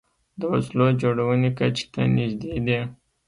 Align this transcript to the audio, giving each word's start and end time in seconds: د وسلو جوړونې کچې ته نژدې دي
د 0.39 0.41
وسلو 0.51 0.87
جوړونې 1.01 1.49
کچې 1.57 1.85
ته 1.93 2.01
نژدې 2.15 2.55
دي 2.65 2.79